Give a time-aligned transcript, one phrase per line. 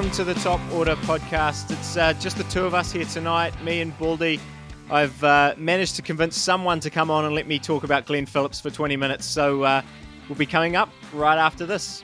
[0.00, 1.70] welcome to the Top Order podcast.
[1.70, 4.40] It's uh, just the two of us here tonight, me and Baldy.
[4.90, 8.24] I've uh, managed to convince someone to come on and let me talk about Glenn
[8.24, 9.82] Phillips for 20 minutes, so uh,
[10.26, 12.02] we'll be coming up right after this.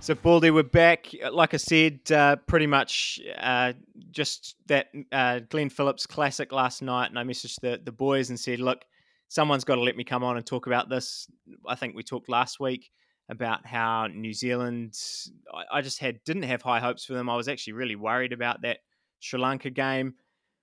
[0.00, 1.14] So, Baldy, we're back.
[1.30, 3.74] Like I said, uh, pretty much uh,
[4.10, 8.40] just that uh, Glenn Phillips classic last night, and I messaged the, the boys and
[8.40, 8.84] said, look,
[9.28, 11.28] someone's got to let me come on and talk about this.
[11.68, 12.90] I think we talked last week
[13.28, 14.94] about how New Zealand,
[15.52, 17.28] I, I just had didn't have high hopes for them.
[17.28, 18.78] I was actually really worried about that
[19.20, 20.14] Sri Lanka game,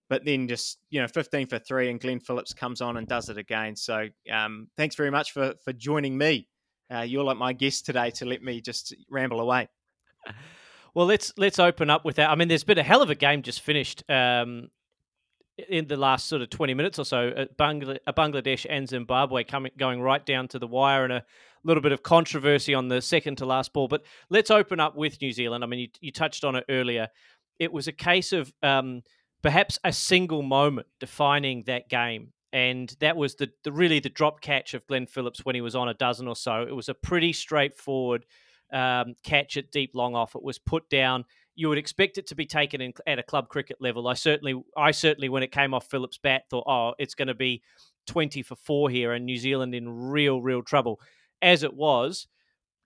[0.10, 3.30] but then just you know 15 for three, and Glenn Phillips comes on and does
[3.30, 3.76] it again.
[3.76, 6.48] So um, thanks very much for for joining me.
[6.94, 9.68] Uh, you're like my guest today to let me just ramble away.
[10.96, 12.30] Well, let's let's open up with that.
[12.30, 14.70] I mean, there's been a hell of a game just finished um,
[15.70, 17.34] in the last sort of 20 minutes or so.
[17.36, 17.48] A
[18.14, 21.26] Bangladesh and Zimbabwe coming going right down to the wire, and a
[21.66, 23.88] little bit of controversy on the second to last ball.
[23.88, 25.64] But let's open up with New Zealand.
[25.64, 27.10] I mean, you, you touched on it earlier.
[27.60, 29.02] It was a case of um,
[29.42, 32.32] perhaps a single moment defining that game.
[32.54, 35.76] And that was the, the really the drop catch of Glenn Phillips when he was
[35.76, 36.62] on a dozen or so.
[36.62, 38.26] It was a pretty straightforward
[38.72, 40.36] um, catch at deep long off.
[40.36, 41.26] It was put down.
[41.56, 44.08] You would expect it to be taken in, at a club cricket level.
[44.08, 47.34] I certainly, I certainly, when it came off Phillips' bat, thought, oh, it's going to
[47.34, 47.62] be
[48.08, 51.00] twenty for four here, and New Zealand in real, real trouble
[51.42, 52.28] as it was,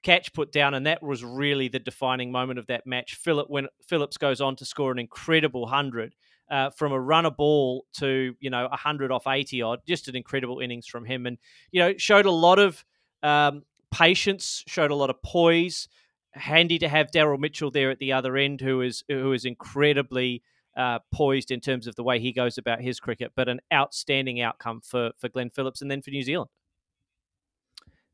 [0.03, 3.15] catch put down, and that was really the defining moment of that match.
[3.15, 6.15] Philip when Phillips goes on to score an incredible hundred.
[6.51, 10.61] Uh, from a runner ball to you know hundred off eighty odd, just an incredible
[10.61, 11.37] innings from him, and
[11.71, 12.83] you know showed a lot of
[13.21, 15.87] um, patience, showed a lot of poise.
[16.33, 20.41] Handy to have Daryl Mitchell there at the other end, who is who is incredibly
[20.75, 24.41] uh, poised in terms of the way he goes about his cricket, but an outstanding
[24.41, 26.49] outcome for for Glenn Phillips and then for New Zealand.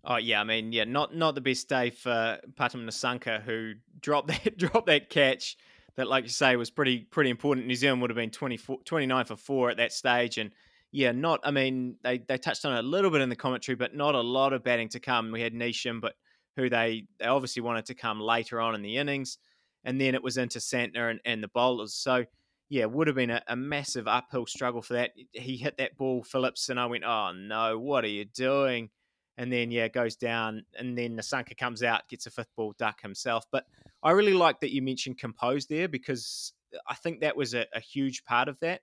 [0.06, 4.28] Oh yeah, I mean, yeah, not not the best day for Pathum Nissanka, who dropped
[4.28, 5.58] that dropped that catch
[5.98, 7.68] that, like you say, was pretty pretty important.
[7.68, 10.52] New Zealand would have been 29 for four at that stage, and
[10.92, 11.40] yeah, not.
[11.44, 14.16] I mean, they they touched on it a little bit in the commentary, but not
[14.16, 15.32] a lot of batting to come.
[15.32, 16.14] We had Neesham, but
[16.56, 19.38] who they they obviously wanted to come later on in the innings,
[19.84, 21.94] and then it was into Santner and, and the bowlers.
[21.94, 22.26] So
[22.70, 25.12] yeah, would have been a, a, massive uphill struggle for that.
[25.34, 28.90] He hit that ball, Phillips, and I went, oh no, what are you doing?
[29.38, 33.02] And then yeah goes down and then Nissanka comes out gets a fifth ball duck
[33.02, 33.46] himself.
[33.52, 33.66] But
[34.02, 36.54] I really like that you mentioned compose there because
[36.88, 38.82] I think that was a, a huge part of that.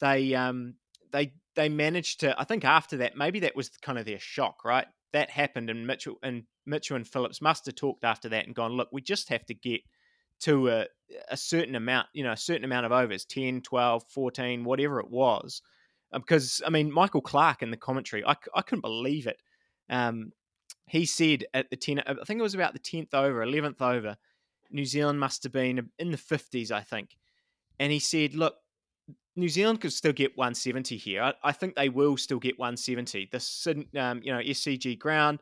[0.00, 0.74] They um
[1.12, 4.64] they they managed to I think after that maybe that was kind of their shock
[4.64, 4.86] right?
[5.12, 8.72] That happened and Mitchell and Mitchell and Phillips must have talked after that and gone
[8.72, 9.80] look we just have to get
[10.40, 10.86] to a,
[11.30, 15.10] a certain amount you know a certain amount of overs 10 12 14 whatever it
[15.10, 15.62] was.
[16.12, 19.38] Because I mean Michael Clarke in the commentary I, I couldn't believe it
[19.90, 20.32] um,
[20.86, 24.16] he said at the 10, I think it was about the 10th over, 11th over,
[24.70, 27.16] New Zealand must have been in the 50s, I think.
[27.78, 28.56] And he said, look,
[29.36, 31.22] New Zealand could still get 170 here.
[31.22, 33.28] I, I think they will still get 170.
[33.30, 35.40] This, um, you know, SCG ground,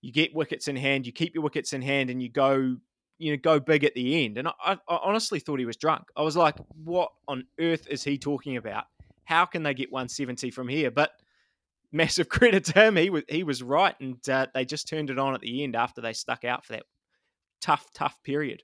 [0.00, 2.76] you get wickets in hand, you keep your wickets in hand, and you go,
[3.18, 4.38] you know, go big at the end.
[4.38, 6.04] And I, I honestly thought he was drunk.
[6.16, 8.84] I was like, what on earth is he talking about?
[9.24, 10.90] How can they get 170 from here?
[10.90, 11.12] But
[11.92, 12.96] massive credit to him.
[12.96, 15.76] He was he was right, and uh, they just turned it on at the end
[15.76, 16.84] after they stuck out for that
[17.60, 18.62] tough, tough period.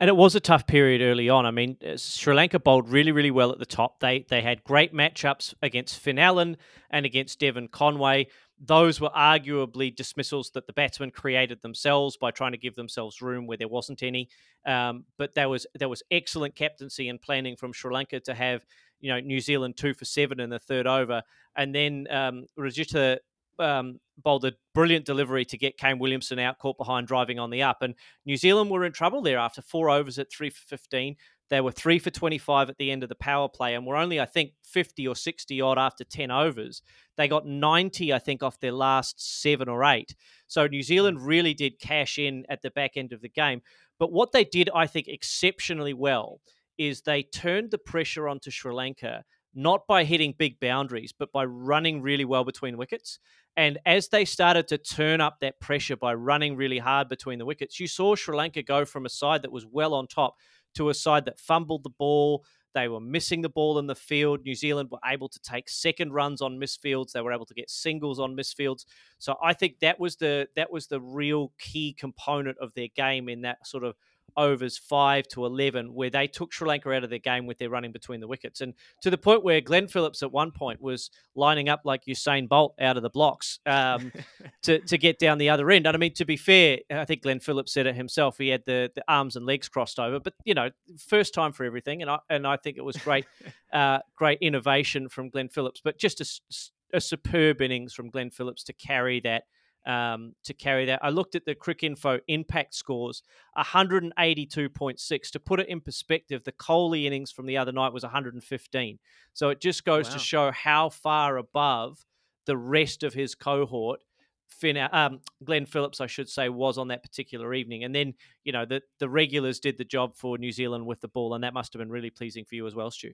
[0.00, 1.44] And it was a tough period early on.
[1.44, 3.98] I mean, uh, Sri Lanka bowled really, really well at the top.
[3.98, 6.56] They they had great matchups against Finn Allen
[6.90, 8.28] and against Devon Conway.
[8.60, 13.46] Those were arguably dismissals that the batsmen created themselves by trying to give themselves room
[13.46, 14.28] where there wasn't any.
[14.66, 18.64] Um, but there was there was excellent captaincy and planning from Sri Lanka to have
[19.00, 21.22] you know New Zealand two for seven in the third over,
[21.56, 23.18] and then um, Rajitha
[23.58, 27.62] um, bowled a brilliant delivery to get Kane Williamson out, caught behind driving on the
[27.62, 27.94] up, and
[28.24, 31.16] New Zealand were in trouble there after four overs at three for fifteen.
[31.50, 34.20] They were three for 25 at the end of the power play and were only,
[34.20, 36.82] I think, 50 or 60 odd after 10 overs.
[37.16, 40.14] They got 90, I think, off their last seven or eight.
[40.46, 43.62] So New Zealand really did cash in at the back end of the game.
[43.98, 46.40] But what they did, I think, exceptionally well
[46.78, 51.44] is they turned the pressure onto Sri Lanka not by hitting big boundaries, but by
[51.44, 53.18] running really well between wickets.
[53.56, 57.44] And as they started to turn up that pressure by running really hard between the
[57.44, 60.36] wickets, you saw Sri Lanka go from a side that was well on top
[60.74, 62.44] to a side that fumbled the ball.
[62.74, 64.44] They were missing the ball in the field.
[64.44, 67.12] New Zealand were able to take second runs on misfields.
[67.12, 68.86] They were able to get singles on misfields.
[69.18, 73.28] So I think that was the that was the real key component of their game
[73.28, 73.96] in that sort of
[74.38, 77.68] overs five to 11, where they took Sri Lanka out of their game with their
[77.68, 78.60] running between the wickets.
[78.60, 82.48] And to the point where Glenn Phillips at one point was lining up like Usain
[82.48, 84.12] Bolt out of the blocks um,
[84.62, 85.86] to, to get down the other end.
[85.86, 88.38] And I mean, to be fair, I think Glenn Phillips said it himself.
[88.38, 91.64] He had the, the arms and legs crossed over, but, you know, first time for
[91.64, 92.00] everything.
[92.00, 93.26] And I, and I think it was great,
[93.72, 98.62] uh, great innovation from Glenn Phillips, but just a, a superb innings from Glenn Phillips
[98.64, 99.44] to carry that
[99.88, 101.00] um, to carry that.
[101.02, 103.22] I looked at the Cricinfo impact scores,
[103.56, 105.30] 182.6.
[105.30, 108.98] To put it in perspective, the Kohli innings from the other night was 115.
[109.32, 110.12] So it just goes wow.
[110.12, 112.04] to show how far above
[112.44, 114.00] the rest of his cohort
[114.48, 117.84] Finn, um, Glenn Phillips, I should say, was on that particular evening.
[117.84, 118.14] And then,
[118.44, 121.44] you know, the, the regulars did the job for New Zealand with the ball, and
[121.44, 123.12] that must have been really pleasing for you as well, Stu.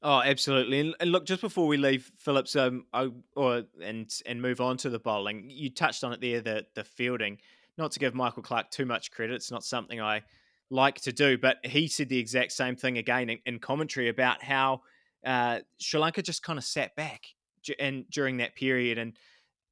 [0.00, 0.94] Oh, absolutely.
[1.00, 4.90] And, look, just before we leave Phillips, um, I, or and and move on to
[4.90, 7.38] the bowling, you touched on it there, the the fielding.
[7.76, 10.22] Not to give Michael Clarke too much credit, it's not something I
[10.70, 14.42] like to do, but he said the exact same thing again in, in commentary about
[14.42, 14.82] how
[15.24, 17.26] uh, Sri Lanka just kind of sat back
[17.78, 19.14] and during that period, and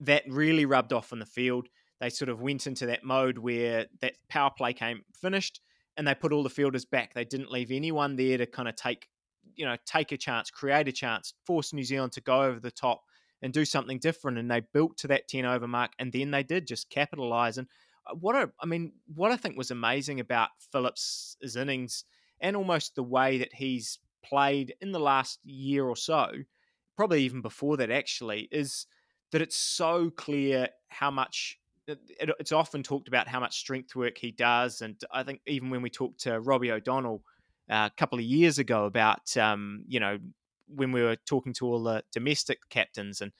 [0.01, 1.69] that really rubbed off on the field.
[2.01, 5.61] They sort of went into that mode where that power play came finished,
[5.97, 7.15] and they put all the fielders back.
[7.15, 9.09] They didn't leave anyone there to kind of take
[9.55, 12.71] you know, take a chance, create a chance, force New Zealand to go over the
[12.71, 13.03] top
[13.43, 14.39] and do something different.
[14.39, 15.93] And they built to that 10 over mark.
[15.99, 17.59] And then they did just capitalize.
[17.59, 17.69] And
[18.07, 22.05] uh, what I, I mean, what I think was amazing about Phillips' innings
[22.41, 26.31] and almost the way that he's played in the last year or so,
[26.97, 28.87] probably even before that actually, is
[29.33, 31.59] that it's so clear how much
[31.89, 34.81] it's often talked about how much strength work he does.
[34.81, 37.23] And I think even when we talked to Robbie O'Donnell
[37.69, 40.19] a couple of years ago about um, you know
[40.69, 43.33] when we were talking to all the domestic captains and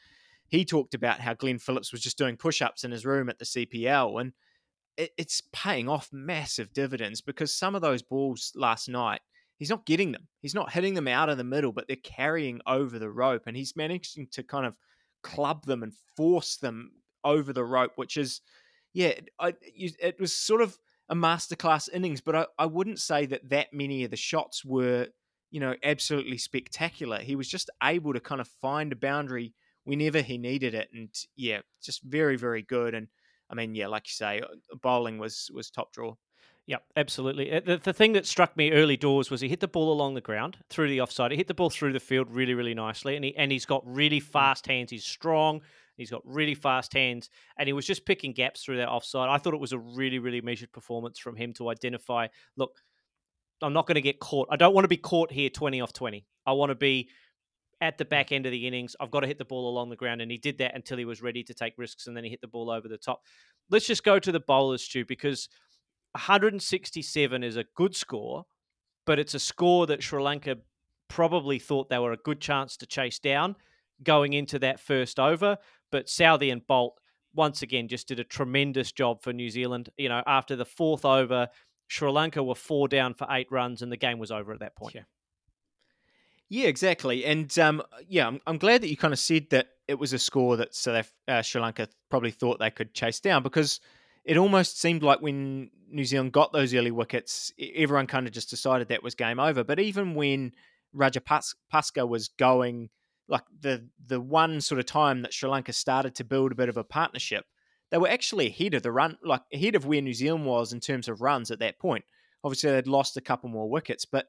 [0.49, 3.45] he talked about how Glenn Phillips was just doing push-ups in his room at the
[3.45, 4.33] CPL and
[4.97, 9.21] it, it's paying off massive dividends because some of those balls last night
[9.59, 10.29] he's not getting them.
[10.41, 13.57] He's not hitting them out of the middle but they're carrying over the rope and
[13.57, 14.75] he's managing to kind of
[15.23, 16.93] club them and force them
[17.25, 18.41] over the rope which is
[18.93, 20.79] yeah I, it was sort of
[21.09, 25.09] a masterclass innings, but I, I wouldn't say that that many of the shots were,
[25.51, 27.19] you know, absolutely spectacular.
[27.19, 29.55] He was just able to kind of find a boundary
[29.85, 32.95] whenever he needed it, and yeah, just very, very good.
[32.95, 33.09] And
[33.49, 36.15] I mean, yeah, like you say, uh, bowling was was top draw.
[36.67, 37.53] Yep, absolutely.
[37.53, 40.15] Uh, the, the thing that struck me early doors was he hit the ball along
[40.15, 41.31] the ground through the offside.
[41.31, 43.83] He hit the ball through the field really, really nicely, and he and he's got
[43.87, 44.25] really mm.
[44.25, 44.91] fast hands.
[44.91, 45.61] He's strong.
[45.97, 49.29] He's got really fast hands, and he was just picking gaps through that offside.
[49.29, 52.29] I thought it was a really, really measured performance from him to identify.
[52.57, 52.83] Look,
[53.63, 54.49] I'm not going to get caught.
[54.51, 56.27] I don't want to be caught here 20 off 20.
[56.45, 57.09] I want to be
[57.81, 58.11] at the mm.
[58.11, 58.95] back end of the innings.
[59.01, 61.05] I've got to hit the ball along the ground, and he did that until he
[61.05, 63.23] was ready to take risks, and then he hit the ball over the top.
[63.71, 65.49] Let's just go to the bowlers, Stu, because
[66.13, 68.45] 167 is a good score,
[69.05, 70.57] but it's a score that Sri Lanka
[71.09, 73.57] probably thought they were a good chance to chase down
[74.03, 75.57] going into that first over.
[75.91, 76.93] But Southee and Boult
[77.35, 79.91] once again just did a tremendous job for New Zealand.
[79.97, 81.49] You know, after the fourth over,
[81.89, 84.77] Sri Lanka were four down for eight runs, and the game was over at that
[84.77, 84.95] point.
[84.95, 85.03] Yeah,
[86.49, 87.25] yeah exactly.
[87.25, 90.19] And um, yeah, I'm, I'm glad that you kind of said that it was a
[90.19, 93.81] score that South uh, Sri Lanka probably thought they could chase down because
[94.25, 98.51] it almost seemed like when New Zealand got those early wickets, everyone kind of just
[98.51, 99.63] decided that was game over.
[99.63, 100.53] But even when
[100.97, 102.91] Rajapaksa was going
[103.29, 106.69] like the the one sort of time that Sri Lanka started to build a bit
[106.69, 107.45] of a partnership,
[107.91, 110.81] they were actually ahead of the run, like ahead of where New Zealand was in
[110.81, 112.05] terms of runs at that point.
[112.45, 114.27] Obviously, they'd lost a couple more wickets, but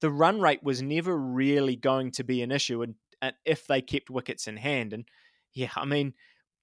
[0.00, 3.80] the run rate was never really going to be an issue, and, and if they
[3.80, 4.92] kept wickets in hand.
[4.92, 5.04] And
[5.54, 6.14] yeah, I mean,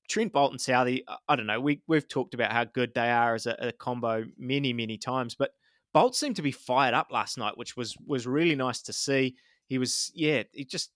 [0.08, 1.60] Trent Boult and Southee, I don't know.
[1.60, 5.36] We we've talked about how good they are as a, a combo many many times,
[5.36, 5.52] but
[5.96, 9.36] Boult seemed to be fired up last night, which was was really nice to see.
[9.68, 10.92] He was yeah, he just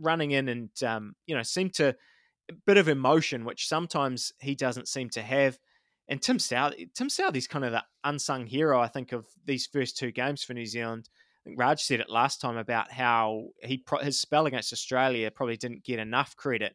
[0.00, 1.94] running in and um, you know seemed to
[2.50, 5.58] a bit of emotion, which sometimes he doesn't seem to have.
[6.08, 9.96] And Tim South, Tim Southee's kind of the unsung hero, I think, of these first
[9.96, 11.08] two games for New Zealand.
[11.56, 15.98] Raj said it last time about how he his spell against Australia probably didn't get
[15.98, 16.74] enough credit.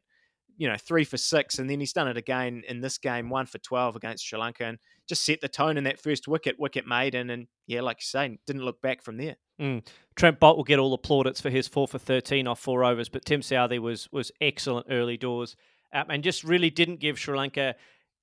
[0.57, 3.45] You know, three for six, and then he's done it again in this game, one
[3.45, 6.87] for twelve against Sri Lanka, and just set the tone in that first wicket, wicket
[6.87, 9.35] maiden, and yeah, like you say, didn't look back from there.
[9.59, 9.85] Mm.
[10.15, 13.09] Trent Boult will get all the plaudits for his four for thirteen off four overs,
[13.09, 15.55] but Tim Southee was was excellent early doors
[15.95, 17.75] um, and just really didn't give Sri Lanka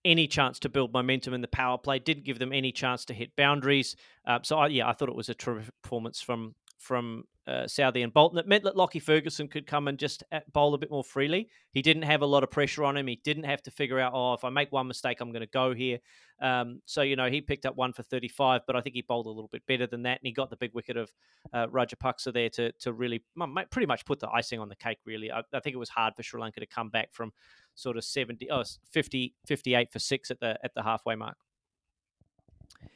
[0.04, 1.98] any chance to build momentum in the power play.
[1.98, 3.96] Didn't give them any chance to hit boundaries.
[4.26, 8.04] Uh, so I, yeah, I thought it was a terrific performance from from uh, Southee
[8.04, 8.38] and Bolton.
[8.38, 11.48] It meant that Lockie Ferguson could come and just uh, bowl a bit more freely.
[11.72, 13.06] He didn't have a lot of pressure on him.
[13.06, 15.46] He didn't have to figure out, oh, if I make one mistake, I'm going to
[15.46, 15.98] go here.
[16.40, 19.26] Um, so you know he picked up one for 35, but I think he bowled
[19.26, 21.12] a little bit better than that, and he got the big wicket of
[21.52, 23.22] uh, Rajapaksa there to to really
[23.70, 24.98] pretty much put the icing on the cake.
[25.06, 27.32] Really, I, I, think it was hard for Sri Lanka to come back from
[27.76, 31.36] sort of 70, oh, 50, 58 for six at the at the halfway mark.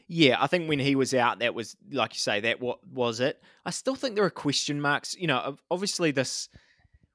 [0.08, 3.20] Yeah, I think when he was out, that was like you say, that what was
[3.20, 3.42] it.
[3.64, 5.16] I still think there are question marks.
[5.18, 6.48] You know, obviously this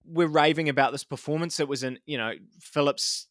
[0.06, 1.60] we're raving about this performance.
[1.60, 3.28] It was in you know Phillips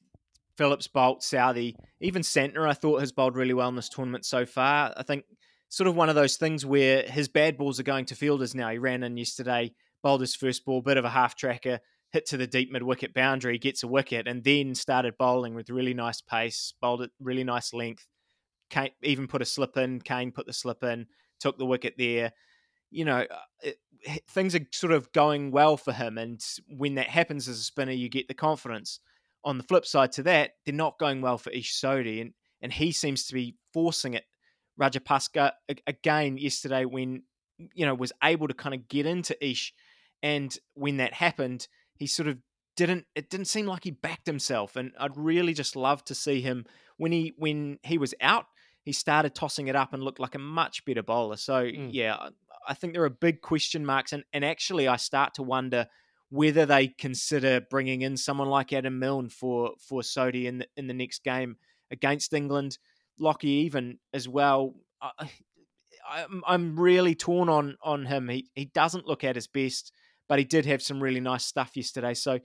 [0.60, 4.44] Phillips, Boult, Southee, even Santner, I thought has bowled really well in this tournament so
[4.44, 4.92] far.
[4.94, 5.24] I think
[5.70, 8.68] sort of one of those things where his bad balls are going to fielders now.
[8.68, 11.80] He ran in yesterday, bowled his first ball, bit of a half tracker,
[12.12, 15.70] hit to the deep mid wicket boundary, gets a wicket, and then started bowling with
[15.70, 18.06] really nice pace, bowled at really nice length.
[18.70, 20.00] Kane even put a slip in.
[20.00, 21.06] Kane put the slip in,
[21.38, 22.32] took the wicket there.
[22.90, 23.78] You know, uh, it,
[24.28, 26.18] things are sort of going well for him.
[26.18, 29.00] And when that happens as a spinner, you get the confidence
[29.44, 32.72] on the flip side to that, they're not going well for Ish Sodhi, and and
[32.72, 34.24] he seems to be forcing it.
[34.80, 35.52] Rajapaksa
[35.86, 37.22] again yesterday when
[37.74, 39.72] you know was able to kind of get into Ish,
[40.22, 42.38] and when that happened, he sort of
[42.76, 43.06] didn't.
[43.14, 46.66] It didn't seem like he backed himself, and I'd really just love to see him
[46.96, 48.46] when he when he was out.
[48.84, 51.36] He started tossing it up and looked like a much better bowler.
[51.36, 51.90] So mm.
[51.92, 52.16] yeah,
[52.66, 55.86] I think there are big question marks, and and actually I start to wonder
[56.30, 60.86] whether they consider bringing in someone like Adam Milne for for Sodhi in the, in
[60.86, 61.56] the next game
[61.90, 62.78] against England.
[63.18, 64.74] Lockie even as well.
[65.02, 65.28] I,
[66.46, 68.28] I'm really torn on on him.
[68.28, 69.92] He he doesn't look at his best,
[70.28, 72.14] but he did have some really nice stuff yesterday.
[72.14, 72.38] So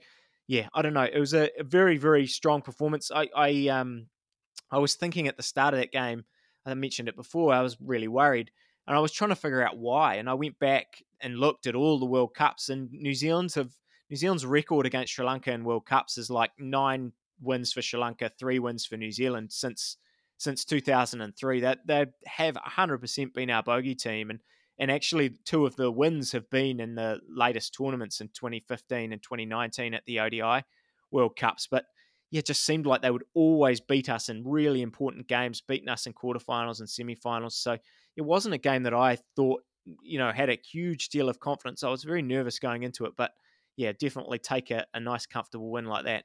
[0.46, 1.08] yeah, I don't know.
[1.10, 3.10] It was a, a very very strong performance.
[3.14, 4.06] I I um
[4.70, 6.24] I was thinking at the start of that game.
[6.64, 7.52] I mentioned it before.
[7.52, 8.50] I was really worried
[8.86, 10.14] and I was trying to figure out why.
[10.14, 13.72] And I went back and looked at all the World Cups, and New Zealand's have
[14.10, 17.98] New Zealand's record against Sri Lanka in World Cups is like nine wins for Sri
[17.98, 19.96] Lanka, three wins for New Zealand since
[20.36, 21.60] since 2003.
[21.60, 24.40] That they have 100% been our bogey team, and
[24.78, 29.22] and actually two of the wins have been in the latest tournaments in 2015 and
[29.22, 30.64] 2019 at the ODI
[31.10, 31.66] World Cups.
[31.68, 31.86] But
[32.30, 35.88] yeah, it just seemed like they would always beat us in really important games, beating
[35.88, 37.52] us in quarterfinals and semifinals.
[37.52, 37.76] So
[38.16, 39.62] it wasn't a game that I thought,
[40.02, 41.84] you know, had a huge deal of confidence.
[41.84, 43.32] I was very nervous going into it, but
[43.76, 46.24] yeah, definitely take a, a nice, comfortable win like that.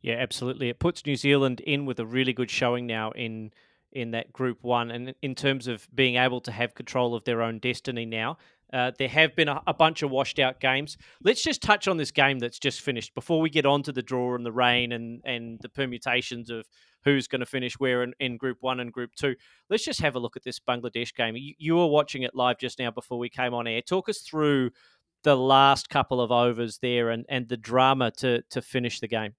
[0.00, 0.68] Yeah, absolutely.
[0.68, 3.52] It puts New Zealand in with a really good showing now in
[3.90, 7.42] in that Group One, and in terms of being able to have control of their
[7.42, 8.36] own destiny now.
[8.72, 10.98] Uh, there have been a, a, bunch of washed out games.
[11.22, 14.02] Let's just touch on this game that's just finished before we get on to the
[14.02, 16.66] draw and the rain and, and the permutations of
[17.02, 19.36] who's going to finish where in, in Group One and Group Two.
[19.70, 21.34] Let's just have a look at this Bangladesh game.
[21.36, 23.80] You, you were watching it live just now before we came on air.
[23.80, 24.70] Talk us through
[25.24, 29.34] the last couple of overs there and, and the drama to to finish the game.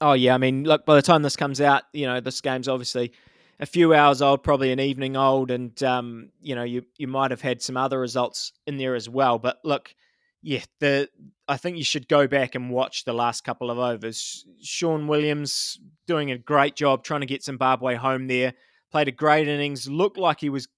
[0.00, 2.68] Oh yeah, I mean, look, by the time this comes out, you know, this game's
[2.68, 3.12] obviously
[3.60, 7.30] a few hours old, probably an evening old, and um, you know, you you might
[7.30, 9.38] have had some other results in there as well.
[9.38, 9.94] But look,
[10.42, 11.08] yeah, the
[11.46, 14.44] I think you should go back and watch the last couple of overs.
[14.62, 18.54] Sean Williams doing a great job trying to get Zimbabwe home there.
[18.90, 19.88] Played a great innings.
[19.88, 20.68] Looked like he was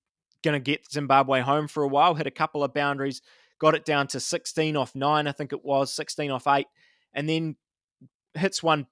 [0.42, 2.14] going to get Zimbabwe home for a while.
[2.14, 3.22] Hit a couple of boundaries.
[3.58, 6.66] Got it down to 16 off nine, I think it was 16 off eight,
[7.14, 7.56] and then
[8.34, 8.86] hits one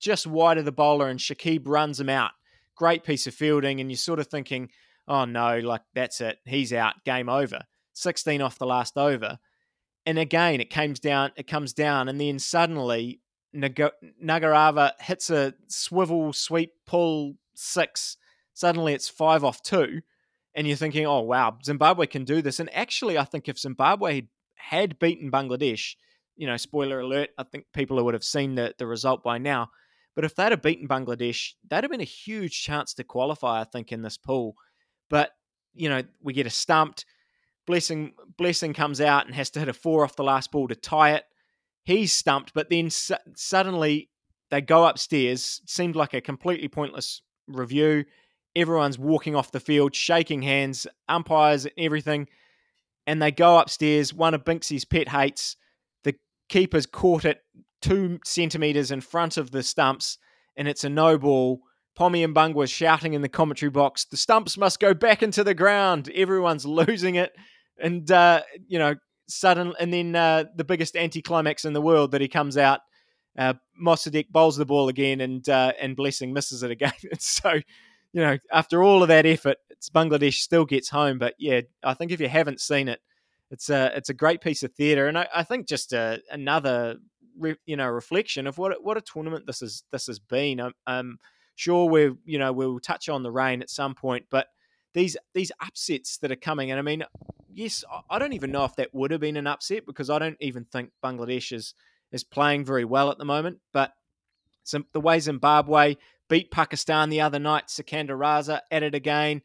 [0.00, 2.32] just wide of the bowler, and Shakib runs him out.
[2.76, 4.70] Great piece of fielding, and you're sort of thinking,
[5.08, 7.62] oh no, like that's it, he's out, game over.
[7.96, 9.38] 16 off the last over.
[10.04, 13.20] And again it comes down it comes down and then suddenly
[13.52, 13.90] Nag-
[14.22, 18.16] Nagarava hits a swivel sweep pull six.
[18.52, 20.02] Suddenly it's five off two
[20.54, 22.60] and you're thinking oh wow Zimbabwe can do this.
[22.60, 24.22] And actually I think if Zimbabwe
[24.54, 25.96] had beaten Bangladesh
[26.36, 29.70] you know spoiler alert I think people would have seen the, the result by now
[30.16, 33.64] but if they'd have beaten Bangladesh that'd have been a huge chance to qualify I
[33.64, 34.56] think in this pool
[35.08, 35.30] but
[35.74, 37.04] you know we get a stumped
[37.66, 40.76] Blessing Blessing comes out and has to hit a four off the last ball to
[40.76, 41.24] tie it.
[41.84, 44.08] He's stumped, but then su- suddenly
[44.50, 45.60] they go upstairs.
[45.66, 48.04] Seemed like a completely pointless review.
[48.54, 52.28] Everyone's walking off the field, shaking hands, umpires, everything.
[53.06, 54.14] And they go upstairs.
[54.14, 55.56] One of Binksy's pet hates.
[56.04, 56.14] The
[56.48, 57.40] keeper's caught it
[57.80, 60.18] two centimetres in front of the stumps,
[60.56, 61.60] and it's a no ball.
[61.94, 65.54] Pommie Mbangwa was shouting in the commentary box, the stumps must go back into the
[65.54, 66.10] ground.
[66.14, 67.32] Everyone's losing it
[67.78, 68.94] and uh, you know,
[69.28, 72.80] sudden, and then uh, the biggest anticlimax in the world that he comes out.
[73.38, 76.92] Uh, bowls the ball again, and uh, and Blessing misses it again.
[77.18, 77.52] so,
[78.12, 81.18] you know, after all of that effort, it's Bangladesh still gets home.
[81.18, 83.00] But yeah, I think if you haven't seen it,
[83.50, 86.16] it's a it's a great piece of theatre, and I, I think just a, uh,
[86.30, 86.96] another
[87.38, 90.60] re, you know reflection of what what a tournament this is this has been.
[90.86, 91.18] I'm
[91.54, 94.46] sure we you know we'll touch on the rain at some point, but
[94.94, 97.04] these these upsets that are coming, and I mean,
[97.52, 100.38] yes, I don't even know if that would have been an upset because I don't
[100.40, 101.74] even think Bangladesh is
[102.12, 103.58] is playing very well at the moment.
[103.72, 103.92] But
[104.64, 105.96] some, the way Zimbabwe
[106.28, 109.42] beat Pakistan the other night, Sikandar Raza at it again.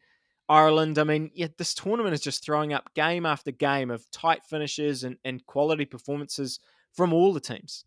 [0.48, 4.44] Ireland, I mean, yeah, this tournament is just throwing up game after game of tight
[4.44, 6.58] finishes and, and quality performances
[6.92, 7.84] from all the teams.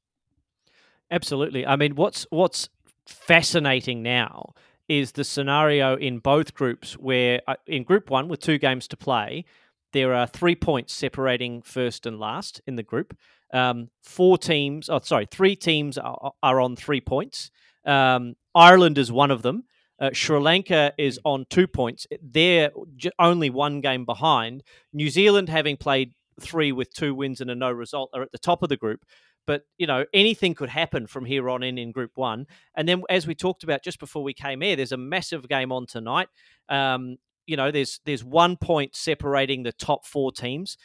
[1.11, 1.65] Absolutely.
[1.65, 2.69] I mean, what's what's
[3.05, 4.53] fascinating now
[4.87, 8.97] is the scenario in both groups where uh, in group 1 with two games to
[8.97, 9.45] play,
[9.93, 13.17] there are 3 points separating first and last in the group.
[13.53, 17.51] Um, four teams, oh sorry, three teams are, are on 3 points.
[17.85, 19.63] Um, Ireland is one of them.
[19.99, 22.05] Uh, Sri Lanka is on two points.
[22.21, 22.71] They're
[23.17, 24.63] only one game behind.
[24.91, 28.37] New Zealand, having played three with two wins and a no result, are at the
[28.37, 29.05] top of the group.
[29.47, 32.47] But you know anything could happen from here on in in Group One.
[32.75, 35.71] And then, as we talked about just before we came here, there's a massive game
[35.71, 36.29] on tonight.
[36.67, 40.77] Um, you know, there's there's one point separating the top four teams.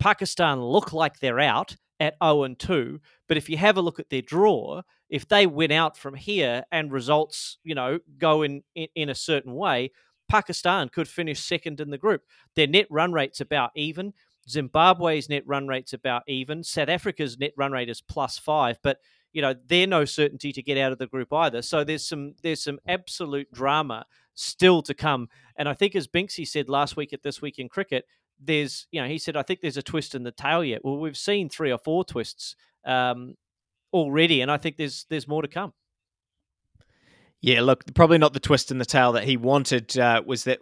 [0.00, 4.00] Pakistan look like they're out at 0 and 2, but if you have a look
[4.00, 4.80] at their draw,
[5.10, 9.14] if they win out from here and results, you know, go in, in, in a
[9.14, 9.90] certain way,
[10.30, 12.22] Pakistan could finish second in the group.
[12.54, 14.14] Their net run rate's about even.
[14.50, 16.62] Zimbabwe's net run rate's about even.
[16.64, 18.98] South Africa's net run rate is plus five, but
[19.32, 21.62] you know they're no certainty to get out of the group either.
[21.62, 25.28] So there's some there's some absolute drama still to come.
[25.56, 28.06] And I think as Binksy said last week at this week in cricket,
[28.38, 30.84] there's you know he said I think there's a twist in the tail yet.
[30.84, 33.36] Well, we've seen three or four twists um,
[33.92, 35.72] already, and I think there's there's more to come.
[37.42, 40.58] Yeah, look, probably not the twist in the tail that he wanted uh, was that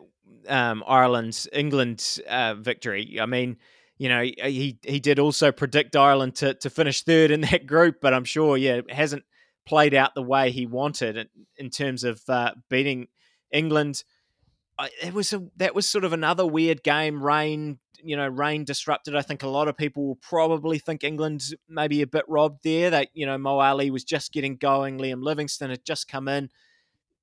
[0.49, 3.18] um, Ireland's England uh, victory.
[3.21, 3.57] I mean,
[3.99, 7.97] you know, he he did also predict Ireland to to finish third in that group,
[8.00, 9.25] but I'm sure, yeah, it hasn't
[9.67, 11.28] played out the way he wanted in,
[11.59, 13.09] in terms of uh, beating
[13.52, 14.02] England.
[14.78, 17.23] I, it was a that was sort of another weird game.
[17.23, 19.17] Rain, you know, rain disrupted.
[19.17, 22.91] I think a lot of people will probably think England maybe a bit robbed there.
[22.91, 24.99] That you know, Mo Ali was just getting going.
[24.99, 26.50] Liam Livingstone had just come in.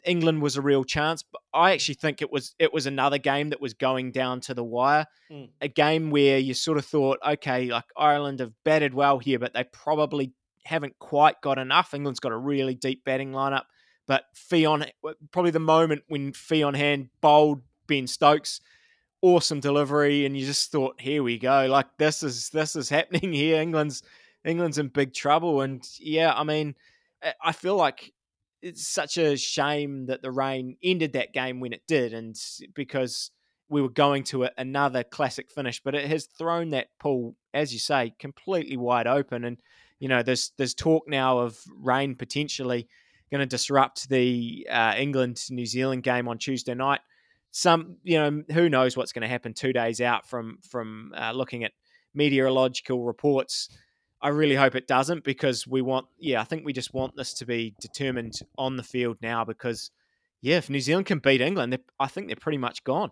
[0.05, 3.49] England was a real chance, but I actually think it was it was another game
[3.49, 5.05] that was going down to the wire.
[5.31, 5.49] Mm.
[5.61, 9.53] A game where you sort of thought, okay, like Ireland have batted well here, but
[9.53, 11.93] they probably haven't quite got enough.
[11.93, 13.63] England's got a really deep batting lineup,
[14.07, 14.85] but Fionn
[15.31, 18.61] probably the moment when Fionn Hand bowled Ben Stokes,
[19.21, 23.33] awesome delivery, and you just thought, here we go, like this is this is happening
[23.33, 23.61] here.
[23.61, 24.03] England's
[24.43, 26.75] England's in big trouble, and yeah, I mean,
[27.43, 28.13] I feel like
[28.65, 32.35] it's such a shame that the rain ended that game when it did, and
[32.73, 33.29] because
[33.69, 37.79] we were going to another classic finish, but it has thrown that pool, as you
[37.79, 39.45] say, completely wide open.
[39.45, 39.59] And
[39.99, 42.87] you know, there's there's talk now of rain potentially
[43.31, 47.01] going to disrupt the uh, England New Zealand game on Tuesday night.
[47.51, 51.33] Some, you know, who knows what's going to happen two days out from from uh,
[51.33, 51.71] looking at
[52.15, 53.69] meteorological reports.
[54.21, 57.33] I really hope it doesn't because we want, yeah, I think we just want this
[57.35, 59.91] to be determined on the field now because,
[60.41, 63.11] yeah, if New Zealand can beat England, I think they're pretty much gone.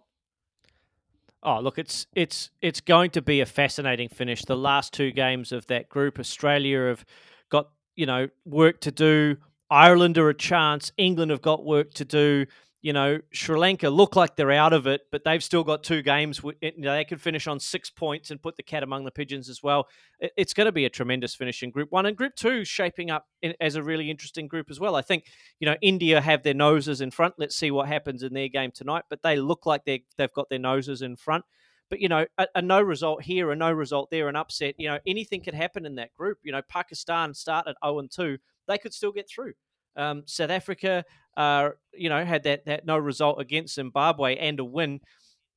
[1.46, 4.46] Oh, look, it's it's it's going to be a fascinating finish.
[4.46, 7.04] The last two games of that group, Australia have
[7.50, 9.36] got you know work to do.
[9.70, 10.94] Ireland are a chance.
[10.98, 12.46] England have got work to do
[12.84, 16.02] you know, Sri Lanka look like they're out of it, but they've still got two
[16.02, 16.42] games.
[16.62, 19.88] They could finish on six points and put the cat among the pigeons as well.
[20.20, 23.26] It's going to be a tremendous finish in Group One and Group Two, shaping up
[23.62, 24.98] as a really interesting group as well.
[24.98, 25.24] I think
[25.62, 27.36] you know India have their noses in front.
[27.38, 30.50] Let's see what happens in their game tonight, but they look like they they've got
[30.50, 31.46] their noses in front.
[31.90, 34.76] But you know, a, a, no result here, a no result there, an upset.
[34.78, 36.40] You know, anything could happen in that group.
[36.44, 39.54] You know, Pakistan start at zero and two, they could still get through.
[39.96, 41.06] Um, South Africa,
[41.38, 45.02] uh, you know, had that that no result against Zimbabwe and a win.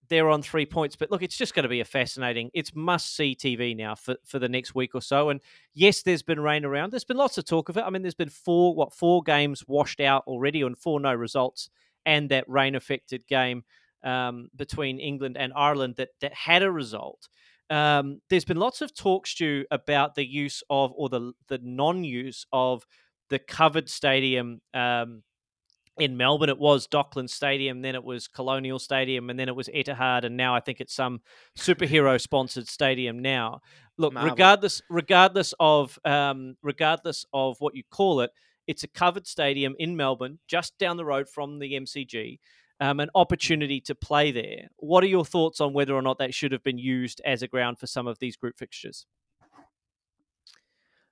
[0.08, 2.50] They're on three points, but look, it's just going to be a fascinating.
[2.54, 5.30] It's must see TV now for, for the next week or so.
[5.30, 5.40] And
[5.74, 6.92] yes, there's been rain around.
[6.92, 7.82] There's been lots of talk of it.
[7.84, 11.70] I mean, there's been four what four games washed out already, and four no results,
[12.04, 13.64] and that rain affected game
[14.04, 17.28] um, between England and Ireland that that had a result.
[17.68, 22.46] Um, there's been lots of talk, Stu, about the use of or the the non-use
[22.52, 22.86] of
[23.28, 25.22] the covered stadium um,
[25.98, 26.48] in Melbourne.
[26.48, 30.36] It was Dockland Stadium, then it was Colonial Stadium, and then it was Etihad, and
[30.36, 31.20] now I think it's some
[31.58, 33.20] superhero sponsored stadium.
[33.20, 33.60] Now,
[33.96, 34.30] look, Marvel.
[34.30, 38.30] regardless regardless of um, regardless of what you call it,
[38.66, 42.38] it's a covered stadium in Melbourne, just down the road from the MCG.
[42.78, 44.68] Um, an opportunity to play there.
[44.76, 47.48] What are your thoughts on whether or not that should have been used as a
[47.48, 49.06] ground for some of these group fixtures?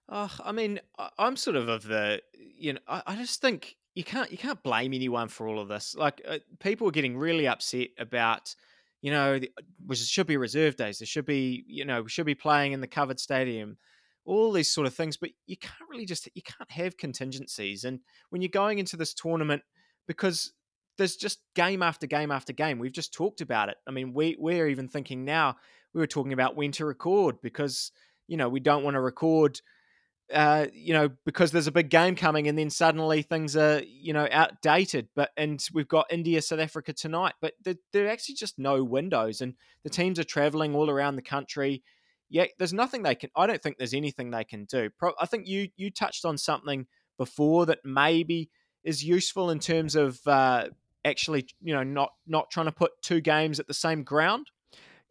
[0.07, 0.81] Uh, I mean,
[1.19, 4.63] I'm sort of of the, you know, I, I just think you can't you can't
[4.63, 5.95] blame anyone for all of this.
[5.97, 8.55] Like uh, people are getting really upset about,
[9.03, 9.39] you know,
[9.87, 10.99] which should be reserve days.
[10.99, 13.77] There should be, you know, we should be playing in the covered stadium,
[14.25, 15.17] all these sort of things.
[15.17, 17.85] But you can't really just you can't have contingencies.
[17.85, 19.63] And when you're going into this tournament,
[20.07, 20.53] because
[20.99, 22.79] there's just game after game after game.
[22.79, 23.77] We've just talked about it.
[23.87, 25.57] I mean, we we're even thinking now.
[25.93, 27.93] We were talking about when to record because
[28.27, 29.61] you know we don't want to record
[30.33, 34.13] uh, you know, because there's a big game coming, and then suddenly things are, you
[34.13, 35.09] know, outdated.
[35.15, 38.83] But and we've got India, South Africa tonight, but there, there are actually just no
[38.83, 41.83] windows, and the teams are traveling all around the country.
[42.31, 43.31] Yeah, there's nothing they can.
[43.37, 44.91] I don't think there's anything they can do.
[44.99, 46.87] Pro, I think you you touched on something
[47.19, 48.51] before that maybe
[48.83, 50.69] is useful in terms of uh,
[51.05, 54.51] actually, you know, not not trying to put two games at the same ground.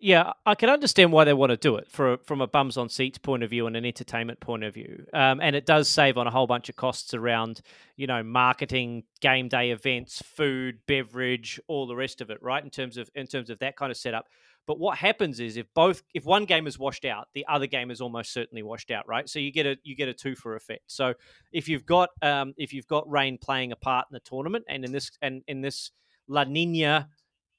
[0.05, 2.89] Yeah, I can understand why they want to do it for, from a bums on
[2.89, 5.05] seats point of view and an entertainment point of view.
[5.13, 7.61] Um, and it does save on a whole bunch of costs around,
[7.95, 12.61] you know, marketing, game day events, food, beverage, all the rest of it, right?
[12.61, 14.27] In terms of in terms of that kind of setup.
[14.67, 17.89] But what happens is if both if one game is washed out, the other game
[17.89, 19.29] is almost certainly washed out, right?
[19.29, 20.91] So you get a you get a two for effect.
[20.91, 21.13] So
[21.53, 24.83] if you've got um, if you've got rain playing a part in the tournament, and
[24.83, 25.91] in this and in this
[26.27, 27.07] La Nina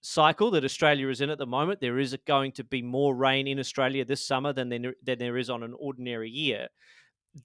[0.07, 1.81] cycle that Australia is in at the moment.
[1.81, 5.39] There is going to be more rain in Australia this summer than there, than there
[5.39, 6.69] is on an ordinary year.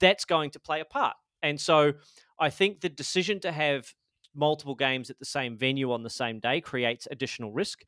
[0.01, 1.15] That's going to play a part.
[1.41, 1.93] And so
[2.37, 3.93] I think the decision to have
[4.35, 7.85] multiple games at the same venue on the same day creates additional risk.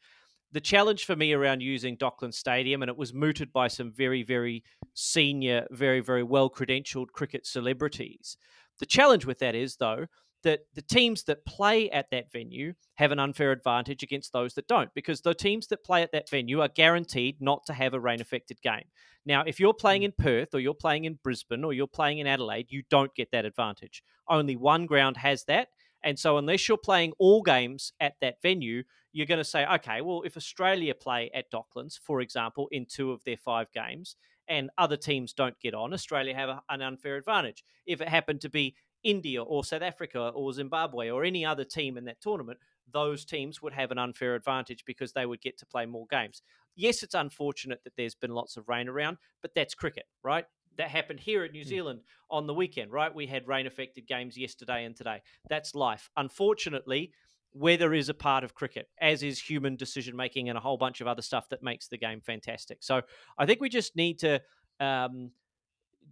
[0.54, 4.24] The challenge for me around using Dockland Stadium, and it was mooted by some very,
[4.24, 8.38] very senior, very, very well credentialed cricket celebrities.
[8.80, 10.06] The challenge with that is, though,
[10.44, 14.68] that the teams that play at that venue have an unfair advantage against those that
[14.68, 18.00] don't, because the teams that play at that venue are guaranteed not to have a
[18.00, 18.86] rain affected game.
[19.26, 20.06] Now, if you're playing mm.
[20.06, 23.32] in Perth or you're playing in Brisbane or you're playing in Adelaide, you don't get
[23.32, 24.04] that advantage.
[24.28, 25.70] Only one ground has that.
[26.04, 30.02] And so, unless you're playing all games at that venue, you're going to say, okay,
[30.02, 34.16] well, if Australia play at Docklands, for example, in two of their five games,
[34.48, 37.64] and other teams don't get on, Australia have a, an unfair advantage.
[37.86, 41.98] If it happened to be India or South Africa or Zimbabwe or any other team
[41.98, 42.60] in that tournament,
[42.92, 46.42] those teams would have an unfair advantage because they would get to play more games.
[46.76, 50.46] Yes, it's unfortunate that there's been lots of rain around, but that's cricket, right?
[50.78, 51.70] That happened here at New hmm.
[51.70, 53.14] Zealand on the weekend, right?
[53.14, 55.22] We had rain affected games yesterday and today.
[55.50, 56.10] That's life.
[56.16, 57.12] Unfortunately,
[57.54, 61.02] weather is a part of cricket, as is human decision making and a whole bunch
[61.02, 62.78] of other stuff that makes the game fantastic.
[62.82, 63.02] So
[63.38, 64.42] I think we just need to
[64.80, 65.32] um,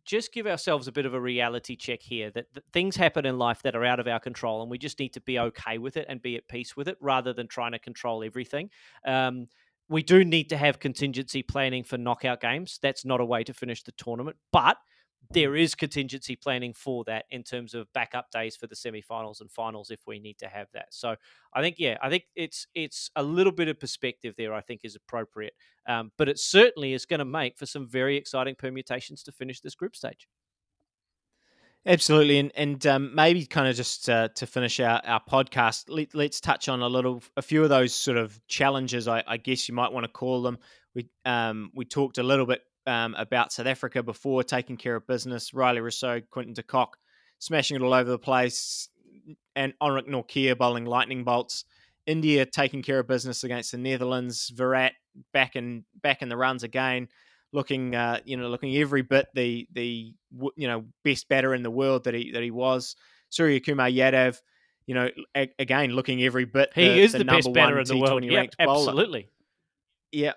[0.06, 3.38] just give ourselves a bit of a reality check here that, that, things happen in
[3.38, 5.98] life that are out of our control and we just need to be okay with
[5.98, 8.70] it and be at peace with it rather than trying to control everything.
[9.06, 9.48] Um,
[9.88, 12.80] we do need to have contingency planning for knockout games.
[12.82, 14.78] That's not a way to finish the tournament, but
[15.32, 19.52] there is contingency planning for that in terms of backup days for the semifinals and
[19.52, 20.88] finals if we need to have that.
[20.90, 21.16] So
[21.54, 24.54] I think yeah, I think it's it's a little bit of perspective there.
[24.54, 25.54] I think is appropriate,
[25.88, 29.62] um, but it certainly is going to make for some very exciting permutations to finish
[29.62, 30.28] this group stage.
[31.86, 36.14] Absolutely, and and um, maybe kind of just uh, to finish our, our podcast, let,
[36.16, 39.08] us touch on a little, a few of those sort of challenges.
[39.08, 40.58] I, I guess you might want to call them.
[40.94, 45.08] We um, we talked a little bit um, about South Africa before, taking care of
[45.08, 45.52] business.
[45.52, 46.98] Rilee Rossouw, Quinton de Kock,
[47.40, 48.90] smashing it all over the place,
[49.56, 51.66] and Anrich Nortje bowling lightning bolts.
[52.06, 54.52] India taking care of business against the Netherlands.
[54.56, 54.94] Virat
[55.34, 57.08] back in back in the runs again,
[57.52, 60.14] looking uh, you know looking every bit the the
[60.56, 62.96] you know best batter in the world that he that he was.
[63.32, 64.40] Suryakumar Yadav,
[64.88, 66.72] you know a, again looking every bit.
[66.74, 68.24] He the, is the, the best batter in the world.
[68.24, 69.30] Yep, absolutely.
[70.12, 70.34] Yeah,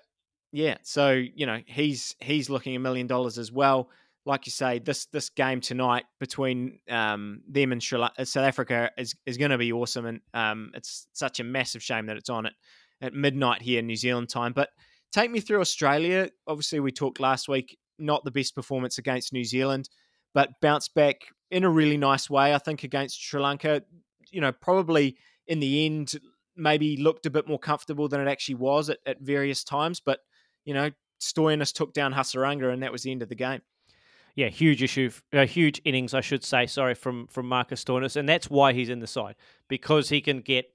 [0.53, 3.89] yeah, so you know he's he's looking a million dollars as well.
[4.23, 8.91] Like you say, this this game tonight between um, them and Sri- uh, South Africa
[8.95, 12.29] is is going to be awesome, and um, it's such a massive shame that it's
[12.29, 12.53] on at
[13.01, 14.53] at midnight here in New Zealand time.
[14.53, 14.69] But
[15.11, 16.29] take me through Australia.
[16.45, 19.89] Obviously, we talked last week, not the best performance against New Zealand,
[20.35, 22.53] but bounced back in a really nice way.
[22.53, 23.81] I think against Sri Lanka,
[24.29, 26.13] you know, probably in the end
[26.55, 30.19] maybe looked a bit more comfortable than it actually was at, at various times, but
[30.65, 33.61] you know, Stoinis took down Hasaranga, and that was the end of the game.
[34.35, 36.65] Yeah, huge issue, a uh, huge innings, I should say.
[36.65, 39.35] Sorry, from from Marcus Stoinis, and that's why he's in the side
[39.67, 40.71] because he can get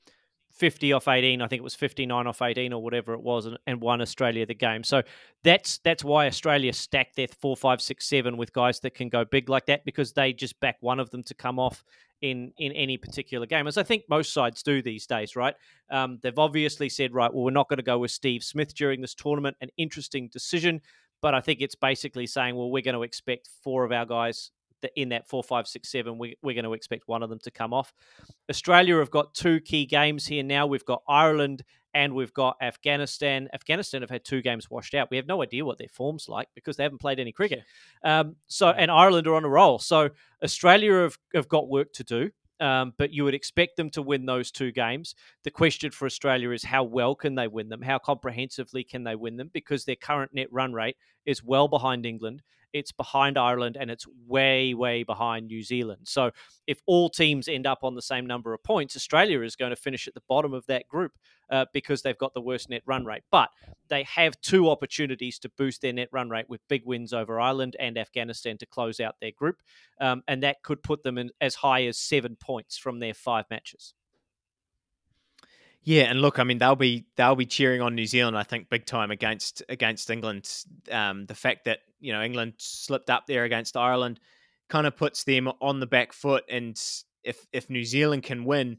[0.52, 1.40] 50 off 18.
[1.40, 4.46] I think it was 59 off 18 or whatever it was, and, and won Australia
[4.46, 4.82] the game.
[4.82, 5.02] So
[5.44, 9.24] that's that's why Australia stacked their four, five, six, seven with guys that can go
[9.24, 11.84] big like that because they just back one of them to come off
[12.20, 15.54] in in any particular game, as I think most sides do these days, right?
[15.90, 19.00] Um, they've obviously said, right, well, we're not going to go with Steve Smith during
[19.00, 19.56] this tournament.
[19.60, 20.80] An interesting decision,
[21.22, 24.50] but I think it's basically saying, well, we're going to expect four of our guys
[24.82, 27.38] that in that four, five, six, seven, we, we're going to expect one of them
[27.40, 27.92] to come off.
[28.50, 30.66] Australia have got two key games here now.
[30.66, 31.62] We've got Ireland
[31.94, 33.48] and we've got Afghanistan.
[33.52, 35.08] Afghanistan have had two games washed out.
[35.10, 37.64] We have no idea what their form's like because they haven't played any cricket.
[38.04, 39.78] Um, so, and Ireland are on a roll.
[39.78, 40.10] So,
[40.42, 42.30] Australia have, have got work to do.
[42.60, 45.14] Um, but you would expect them to win those two games.
[45.44, 47.82] The question for Australia is how well can they win them?
[47.82, 49.48] How comprehensively can they win them?
[49.52, 54.06] Because their current net run rate is well behind England it's behind Ireland and it's
[54.26, 56.02] way, way behind New Zealand.
[56.04, 56.30] So
[56.66, 59.76] if all teams end up on the same number of points, Australia is going to
[59.76, 61.12] finish at the bottom of that group
[61.50, 63.22] uh, because they've got the worst net run rate.
[63.30, 63.50] But
[63.88, 67.76] they have two opportunities to boost their net run rate with big wins over Ireland
[67.78, 69.56] and Afghanistan to close out their group.
[70.00, 73.46] Um, and that could put them in as high as seven points from their five
[73.50, 73.94] matches.
[75.82, 78.68] Yeah, and look, I mean, they'll be they'll be cheering on New Zealand, I think,
[78.68, 80.50] big time against against England.
[80.90, 84.20] Um, the fact that you know England slipped up there against Ireland
[84.68, 86.78] kind of puts them on the back foot, and
[87.24, 88.78] if if New Zealand can win,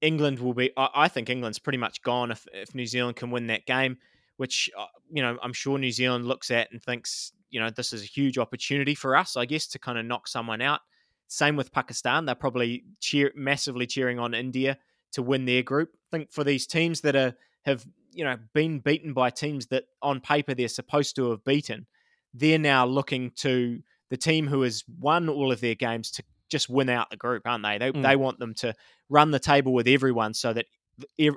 [0.00, 0.72] England will be.
[0.76, 3.98] I, I think England's pretty much gone if if New Zealand can win that game,
[4.38, 7.92] which uh, you know I'm sure New Zealand looks at and thinks you know this
[7.92, 10.80] is a huge opportunity for us, I guess, to kind of knock someone out.
[11.28, 14.78] Same with Pakistan; they're probably cheer massively cheering on India
[15.12, 15.90] to win their group.
[16.14, 19.84] I think for these teams that are have you know been beaten by teams that
[20.02, 21.86] on paper they're supposed to have beaten,
[22.32, 26.68] they're now looking to the team who has won all of their games to just
[26.68, 27.78] win out the group, aren't they?
[27.78, 28.02] They mm.
[28.02, 28.74] they want them to
[29.08, 30.66] run the table with everyone so that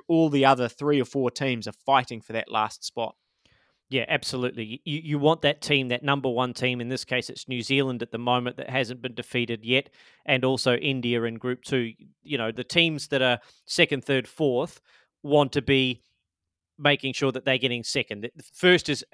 [0.06, 3.16] all the other three or four teams are fighting for that last spot.
[3.90, 4.82] Yeah, absolutely.
[4.84, 6.82] You you want that team, that number one team.
[6.82, 9.88] In this case, it's New Zealand at the moment that hasn't been defeated yet,
[10.26, 11.92] and also India in Group Two.
[12.22, 14.80] You know, the teams that are second, third, fourth
[15.22, 16.02] want to be
[16.78, 18.28] making sure that they're getting second.
[18.54, 19.04] First is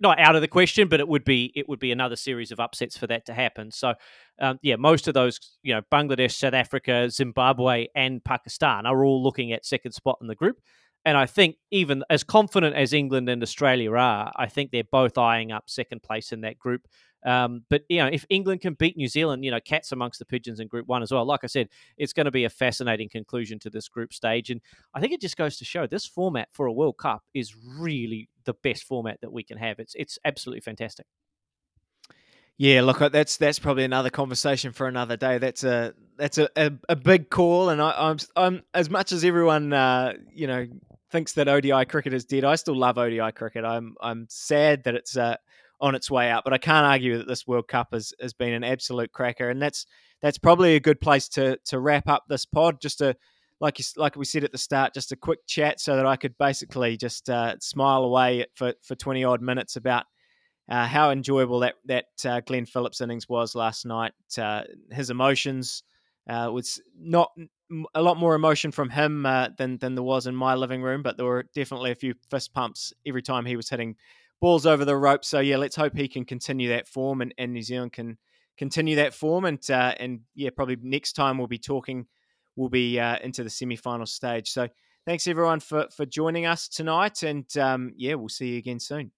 [0.00, 2.58] not out of the question, but it would be it would be another series of
[2.58, 3.70] upsets for that to happen.
[3.70, 3.94] So,
[4.40, 9.22] um, yeah, most of those, you know, Bangladesh, South Africa, Zimbabwe, and Pakistan are all
[9.22, 10.56] looking at second spot in the group.
[11.06, 15.16] And I think even as confident as England and Australia are, I think they're both
[15.16, 16.88] eyeing up second place in that group.
[17.24, 20.24] Um, but you know, if England can beat New Zealand, you know, cats amongst the
[20.24, 21.24] pigeons in Group One as well.
[21.24, 24.60] Like I said, it's going to be a fascinating conclusion to this group stage, and
[24.94, 28.28] I think it just goes to show this format for a World Cup is really
[28.44, 29.78] the best format that we can have.
[29.78, 31.06] It's it's absolutely fantastic.
[32.58, 35.38] Yeah, look, uh, that's that's probably another conversation for another day.
[35.38, 39.12] That's a that's a, a, a big call, and I, am I'm, I'm as much
[39.12, 40.66] as everyone uh, you know
[41.10, 42.44] thinks that ODI cricket is dead.
[42.44, 43.64] I still love ODI cricket.
[43.64, 45.36] I'm I'm sad that it's uh,
[45.80, 48.52] on its way out, but I can't argue that this World Cup has, has been
[48.52, 49.86] an absolute cracker, and that's
[50.22, 52.80] that's probably a good place to to wrap up this pod.
[52.80, 53.16] Just a
[53.60, 56.16] like you, like we said at the start, just a quick chat so that I
[56.16, 60.04] could basically just uh, smile away for for twenty odd minutes about.
[60.68, 64.12] Uh, how enjoyable that that uh, Glenn Phillips innings was last night.
[64.36, 65.84] Uh, his emotions
[66.28, 67.30] uh, was not
[67.94, 71.02] a lot more emotion from him uh, than than there was in my living room,
[71.02, 73.96] but there were definitely a few fist pumps every time he was hitting
[74.40, 75.24] balls over the rope.
[75.24, 78.18] So yeah, let's hope he can continue that form, and, and New Zealand can
[78.56, 82.06] continue that form, and uh, and yeah, probably next time we'll be talking,
[82.54, 84.50] we'll be uh, into the semi final stage.
[84.50, 84.68] So
[85.04, 89.12] thanks everyone for for joining us tonight, and um, yeah, we'll see you again soon.